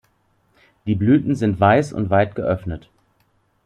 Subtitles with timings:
[0.87, 2.89] Die Blüten sind weiß und weit geöffnet.